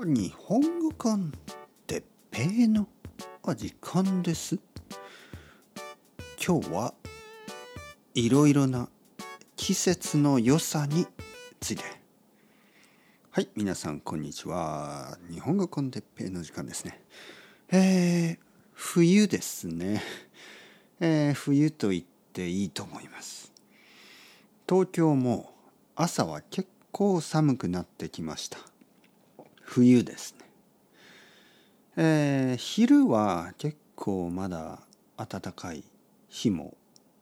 [0.00, 1.32] 日本語コン
[1.86, 2.88] テッペイの
[3.54, 4.58] 時間です。
[6.42, 6.94] 今日は
[8.14, 8.88] いろいろな
[9.54, 11.06] 季節の良さに
[11.60, 11.84] ついて。
[13.30, 15.18] はい皆さんこんにちは。
[15.30, 17.02] 日本語コンテッペイの時間ですね。
[17.70, 18.38] えー、
[18.72, 20.02] 冬ですね、
[21.00, 23.52] えー、冬と言っていいと思います。
[24.66, 25.52] 東京も
[25.94, 28.58] 朝は結構寒くなってきました。
[29.66, 30.46] 冬ですね。
[31.96, 34.80] えー、昼は結構まだ
[35.16, 35.82] 暖かい
[36.28, 36.76] 日も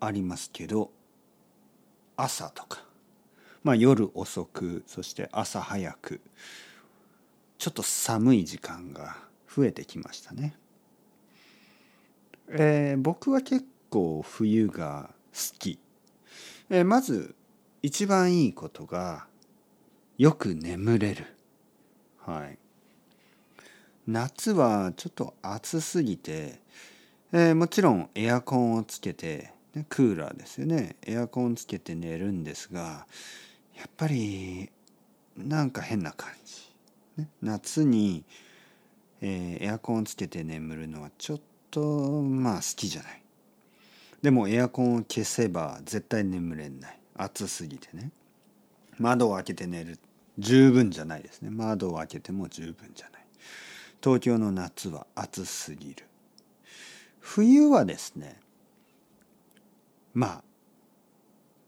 [0.00, 0.90] ありますけど
[2.16, 2.84] 朝とか、
[3.64, 6.20] まあ、夜遅くそして朝早く
[7.58, 9.16] ちょっと寒い時間が
[9.48, 10.54] 増えてきましたね。
[12.48, 15.78] えー、僕は結構冬が好き。
[16.68, 17.34] えー、まず
[17.82, 19.26] 一番いいことが
[20.18, 21.35] よく眠れる。
[22.26, 22.58] はい、
[24.08, 26.58] 夏はちょっと暑すぎて、
[27.32, 30.96] えー、もちろんエアコンをつけて、ね、クーラーですよね。
[31.06, 33.06] エアコンつけて寝るんですが
[33.76, 34.70] やっぱり
[35.36, 38.24] なんか変な感じ、ね、夏に、
[39.20, 43.22] えー、エアコンをつけて眠るのはちょっとまあ好きじゃない。
[44.20, 46.98] でもエアコンを消せば絶対眠れない。
[47.14, 48.10] 暑すぎてね。
[48.98, 50.00] 窓を開けて寝る。
[50.38, 51.50] 十分じゃないですね。
[51.50, 53.26] 窓を開けても十分じゃない。
[54.02, 56.04] 東京の夏は暑すぎる。
[57.20, 58.38] 冬はですね
[60.14, 60.42] まあ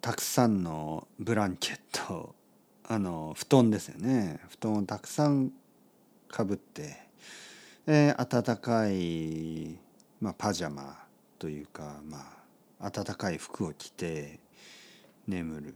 [0.00, 2.34] たくさんのブランケット
[2.88, 4.40] あの布団ですよね。
[4.48, 5.52] 布団をたくさん
[6.28, 6.96] かぶって、
[7.86, 9.78] えー、暖かい、
[10.20, 11.06] まあ、パジャマ
[11.38, 12.42] というかま
[12.80, 14.40] あ暖かい服を着て
[15.26, 15.74] 眠る。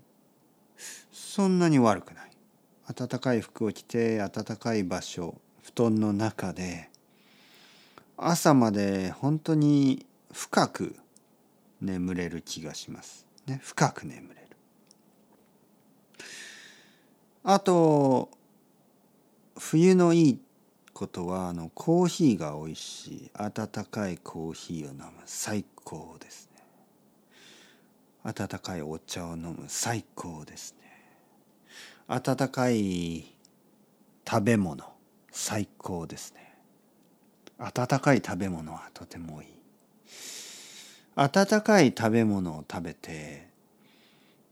[1.12, 2.35] そんなに悪くない。
[2.94, 6.88] 暖かい服を着て暖かい場所布団の中で
[8.16, 10.96] 朝まで本当に深く
[11.80, 13.26] 眠れる気がします。
[13.46, 14.46] ね、深く眠れる。
[17.42, 18.30] あと
[19.58, 20.40] 冬のいい
[20.92, 26.62] ことはあのコーヒーが美味しい温かいコーヒーを飲む最高ですね。
[28.24, 30.85] 温かいお茶を飲む最高ですね。
[32.08, 33.24] 温かい
[34.28, 34.84] 食べ物。
[35.30, 36.56] 最高ですね。
[37.58, 39.48] 温かい食べ物はとてもいい。
[41.14, 43.48] 温かい食べ物を食べて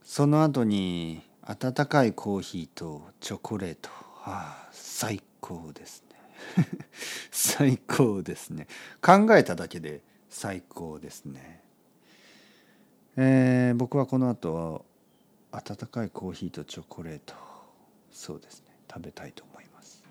[0.03, 3.89] その後に温かいコーヒーとチョコレート。
[4.23, 6.65] ああ最高ですね。
[7.31, 8.67] 最高ですね。
[9.01, 11.63] 考えただけで最高ですね。
[13.17, 14.85] えー、僕はこの後
[15.55, 17.33] 温かいコーヒーとチョコレート
[18.11, 20.03] そうですね食べたいと思います。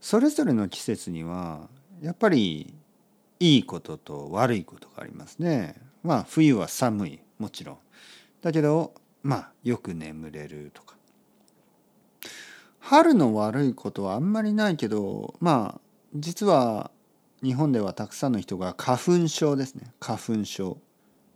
[0.00, 1.68] それぞれの季節には
[2.00, 2.74] やっぱり
[3.38, 5.74] いいことと悪いことがありますね。
[6.02, 7.78] まあ冬は寒いもちろん。
[8.40, 10.96] だけどまあよく眠れるとか。
[12.78, 15.80] 春の悪いことはあんまりないけどまあ
[16.14, 16.90] 実は
[17.42, 19.92] 日本ではたくさんの人が花粉症ですね。
[20.00, 20.78] 花粉症。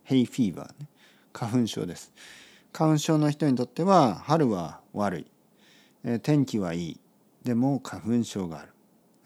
[0.03, 0.89] ヘイフィーバーね。
[1.33, 2.13] 花粉症です。
[2.77, 5.27] 花粉症の人にとっては春は悪い、
[6.03, 7.01] え、天気はいい。
[7.45, 8.63] でも花粉症があ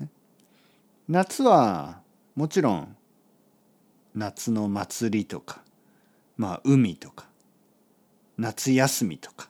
[0.01, 0.09] る、
[1.09, 2.03] 夏は
[2.35, 2.97] もちろん
[4.15, 5.63] 夏の祭りとか
[6.37, 7.27] まあ海とか
[8.37, 9.49] 夏休みとか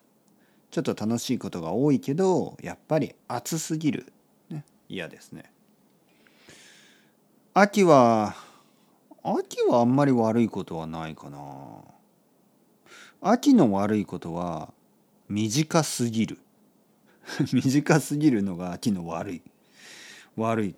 [0.71, 4.13] ちょっと楽しいことが多いけどやっぱり暑すぎる、
[4.49, 5.51] ね、嫌ですね。
[7.53, 8.37] 秋は
[9.25, 11.39] 秋はあんまり悪いことはないかな。
[13.21, 14.73] 秋の悪いことは
[15.29, 16.39] 短すぎる。
[17.53, 19.43] 短すぎるのが秋の悪い。
[20.37, 20.75] 悪い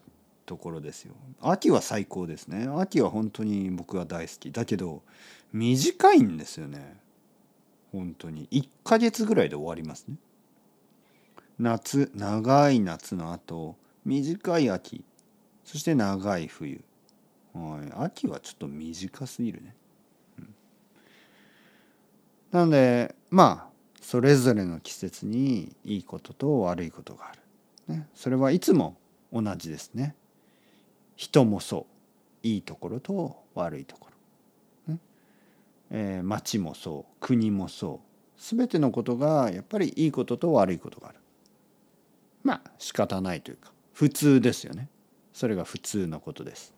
[0.46, 1.14] ところですよ。
[1.40, 2.66] 秋は最高ですね。
[2.66, 4.50] 秋は本当に僕は大好き。
[4.50, 5.02] だけど
[5.52, 6.98] 短いんですよね。
[7.92, 8.48] 本当に。
[8.50, 10.16] 1ヶ月ぐらいで終わりますね。
[11.58, 15.04] 夏長い夏の後短い秋。
[15.64, 16.80] そして長い冬、
[17.52, 19.76] はい、秋はちょっと短すぎるね。
[22.52, 23.70] なのでまあ
[24.00, 27.94] それぞれの季節にいいことと悪いことがある。
[27.94, 28.96] ね、それはいつも
[29.32, 30.14] 同じですね。
[31.16, 31.86] 人もそ
[32.42, 34.08] ういいところと悪いとこ
[34.86, 34.94] ろ。
[34.94, 35.00] ね
[35.90, 41.18] えー、町もそう国もそう全てのことがやっぱりいいことと悪いことがある。
[42.42, 44.88] まあ仕方ないというか普通ですよね。
[45.32, 46.74] それが普通のことです。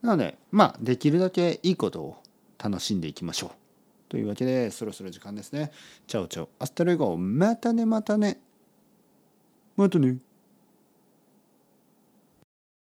[0.00, 2.22] なのでまあできるだけいいことを
[2.56, 3.67] 楽しんでいきましょう。
[4.08, 5.70] というわけでそろそろ時間ですね。
[6.06, 6.48] Ciao ciao。
[6.58, 8.40] Hasta luego またねまたね。
[9.76, 10.16] またね